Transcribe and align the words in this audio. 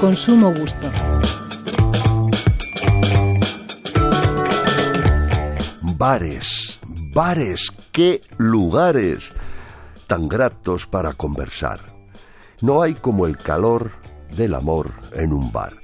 con 0.00 0.16
sumo 0.16 0.52
gusto. 0.54 0.90
Bares, 5.98 6.78
bares, 7.12 7.70
qué 7.92 8.22
lugares 8.38 9.30
tan 10.06 10.26
gratos 10.26 10.86
para 10.86 11.12
conversar. 11.12 11.80
No 12.62 12.80
hay 12.80 12.94
como 12.94 13.26
el 13.26 13.36
calor 13.36 13.90
del 14.34 14.54
amor 14.54 14.92
en 15.12 15.34
un 15.34 15.52
bar, 15.52 15.74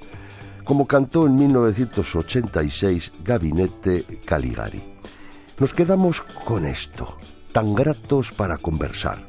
como 0.63 0.87
cantó 0.87 1.27
en 1.27 1.35
1986 1.35 3.11
Gabinete 3.23 4.03
Caligari. 4.25 4.83
Nos 5.59 5.75
quedamos 5.75 6.21
con 6.21 6.65
esto, 6.65 7.17
tan 7.51 7.75
gratos 7.75 8.31
para 8.31 8.57
conversar. 8.57 9.26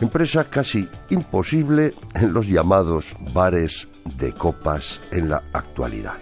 Empresa 0.00 0.44
casi 0.44 0.88
imposible 1.10 1.94
en 2.14 2.32
los 2.32 2.46
llamados 2.46 3.16
bares 3.32 3.88
de 4.18 4.32
copas 4.32 5.00
en 5.10 5.30
la 5.30 5.42
actualidad. 5.52 6.14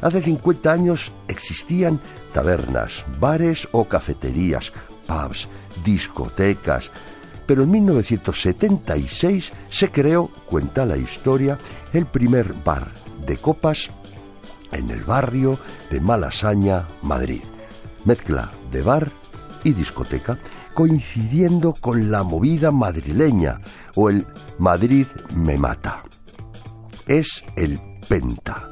Hace 0.00 0.22
50 0.22 0.72
años 0.72 1.12
existían 1.26 2.00
tabernas, 2.32 3.04
bares 3.20 3.68
o 3.72 3.84
cafeterías, 3.84 4.72
pubs, 5.06 5.48
discotecas, 5.84 6.90
pero 7.46 7.64
en 7.64 7.70
1976 7.70 9.52
se 9.68 9.90
creó, 9.90 10.28
cuenta 10.46 10.86
la 10.86 10.96
historia, 10.96 11.58
el 11.92 12.06
primer 12.06 12.52
bar 12.64 12.92
de 13.26 13.36
copas 13.36 13.90
en 14.72 14.90
el 14.90 15.02
barrio 15.02 15.58
de 15.90 16.00
Malasaña, 16.00 16.86
Madrid. 17.02 17.42
Mezcla 18.04 18.50
de 18.70 18.82
bar 18.82 19.10
y 19.68 19.72
discoteca 19.72 20.38
coincidiendo 20.74 21.74
con 21.74 22.10
la 22.10 22.22
movida 22.22 22.70
madrileña 22.70 23.60
o 23.94 24.08
el 24.08 24.26
Madrid 24.58 25.06
me 25.34 25.58
mata. 25.58 26.02
Es 27.06 27.44
el 27.56 27.78
Penta. 28.08 28.70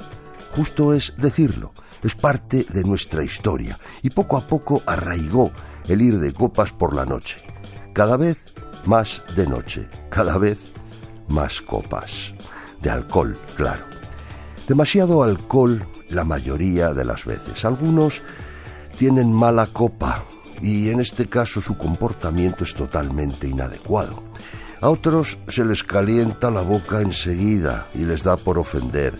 Justo 0.51 0.95
es 0.95 1.13
decirlo, 1.19 1.73
es 2.03 2.15
parte 2.15 2.65
de 2.71 2.85
nuestra 2.85 3.23
historia 3.23 3.79
y 4.03 4.11
poco 4.11 4.39
a 4.39 4.47
poco 4.47 4.83
arraigó 4.87 5.51
el 5.89 6.01
ir 6.01 6.19
de 6.19 6.33
copas 6.33 6.73
por 6.73 6.95
la 6.95 7.05
noche. 7.05 7.41
Cada 7.93 8.17
vez 8.17 8.45
más 8.87 9.23
de 9.37 9.47
noche, 9.47 9.89
cada 10.09 10.39
vez 10.39 10.61
más 11.29 11.61
copas. 11.61 12.33
De 12.81 12.91
alcohol, 12.91 13.39
claro. 13.57 13.85
Demasiado 14.67 15.23
alcohol 15.23 15.87
la 16.09 16.25
mayoría 16.25 16.95
de 16.95 17.05
las 17.05 17.25
veces. 17.25 17.65
Algunos 17.65 18.23
tienen 18.99 19.33
mala 19.33 19.67
copa 19.67 20.23
y 20.63 20.91
en 20.91 21.01
este 21.01 21.27
caso 21.27 21.61
su 21.61 21.77
comportamiento 21.77 22.65
es 22.65 22.75
totalmente 22.75 23.49
inadecuado. 23.49 24.23
A 24.81 24.91
otros 24.91 25.39
se 25.49 25.65
les 25.65 25.83
calienta 25.83 26.51
la 26.51 26.61
boca 26.61 27.01
enseguida 27.01 27.87
y 27.95 28.05
les 28.05 28.23
da 28.23 28.37
por 28.37 28.59
ofender. 28.59 29.15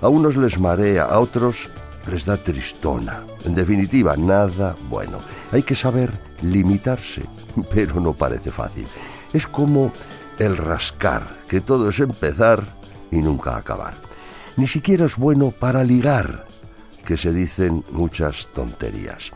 A 0.00 0.08
unos 0.08 0.36
les 0.36 0.58
marea, 0.58 1.04
a 1.04 1.18
otros 1.18 1.68
les 2.10 2.24
da 2.24 2.36
tristona. 2.36 3.24
En 3.44 3.54
definitiva, 3.54 4.16
nada 4.16 4.74
bueno. 4.88 5.20
Hay 5.52 5.62
que 5.62 5.74
saber 5.74 6.10
limitarse, 6.42 7.22
pero 7.74 8.00
no 8.00 8.12
parece 8.14 8.50
fácil. 8.50 8.86
Es 9.32 9.46
como 9.46 9.92
el 10.38 10.56
rascar, 10.56 11.28
que 11.48 11.60
todo 11.60 11.90
es 11.90 12.00
empezar 12.00 12.64
y 13.10 13.18
nunca 13.18 13.56
acabar. 13.56 13.94
Ni 14.56 14.66
siquiera 14.66 15.06
es 15.06 15.16
bueno 15.16 15.50
para 15.50 15.84
ligar, 15.84 16.46
que 17.04 17.16
se 17.16 17.32
dicen 17.32 17.84
muchas 17.90 18.48
tonterías. 18.54 19.32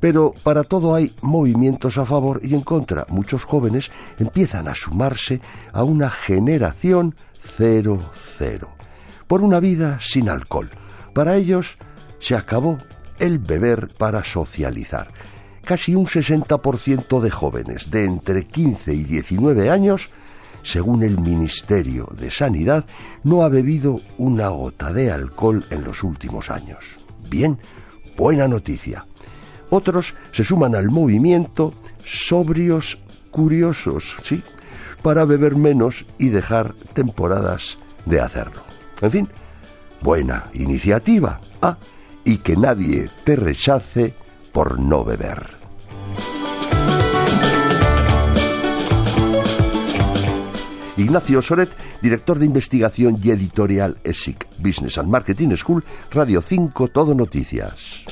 Pero 0.00 0.34
para 0.42 0.64
todo 0.64 0.94
hay 0.94 1.14
movimientos 1.20 1.98
a 1.98 2.06
favor 2.06 2.40
y 2.42 2.54
en 2.54 2.62
contra. 2.62 3.06
Muchos 3.08 3.44
jóvenes 3.44 3.90
empiezan 4.18 4.66
a 4.66 4.74
sumarse 4.74 5.40
a 5.72 5.84
una 5.84 6.10
generación 6.10 7.14
cero 7.42 8.00
cero, 8.12 8.70
por 9.26 9.42
una 9.42 9.60
vida 9.60 9.98
sin 10.00 10.28
alcohol. 10.28 10.70
Para 11.12 11.36
ellos 11.36 11.76
se 12.18 12.34
acabó 12.34 12.78
el 13.18 13.38
beber 13.38 13.88
para 13.96 14.24
socializar. 14.24 15.12
Casi 15.64 15.94
un 15.94 16.06
60% 16.06 17.20
de 17.20 17.30
jóvenes 17.30 17.90
de 17.90 18.06
entre 18.06 18.44
15 18.44 18.94
y 18.94 19.04
19 19.04 19.70
años, 19.70 20.10
según 20.62 21.02
el 21.02 21.20
Ministerio 21.20 22.08
de 22.18 22.30
Sanidad, 22.30 22.86
no 23.22 23.42
ha 23.42 23.48
bebido 23.48 24.00
una 24.16 24.48
gota 24.48 24.92
de 24.92 25.10
alcohol 25.10 25.64
en 25.70 25.84
los 25.84 26.02
últimos 26.02 26.50
años. 26.50 26.98
Bien, 27.28 27.58
buena 28.16 28.48
noticia. 28.48 29.04
Otros 29.70 30.14
se 30.32 30.44
suman 30.44 30.74
al 30.74 30.90
movimiento 30.90 31.72
sobrios 32.04 32.98
curiosos, 33.30 34.16
sí, 34.22 34.42
para 35.02 35.24
beber 35.24 35.56
menos 35.56 36.06
y 36.18 36.28
dejar 36.28 36.74
temporadas 36.92 37.78
de 38.04 38.20
hacerlo. 38.20 38.62
En 39.00 39.10
fin, 39.10 39.28
buena 40.02 40.50
iniciativa. 40.54 41.40
Ah, 41.62 41.78
y 42.24 42.38
que 42.38 42.56
nadie 42.56 43.08
te 43.24 43.36
rechace 43.36 44.14
por 44.52 44.78
no 44.78 45.04
beber. 45.04 45.60
Ignacio 50.96 51.40
Soret, 51.40 51.70
director 52.02 52.38
de 52.38 52.44
investigación 52.44 53.18
y 53.22 53.30
editorial 53.30 53.96
ESIC, 54.04 54.46
Business 54.58 54.98
and 54.98 55.08
Marketing 55.08 55.56
School, 55.56 55.82
Radio 56.10 56.42
5, 56.42 56.88
Todo 56.88 57.14
Noticias. 57.14 58.04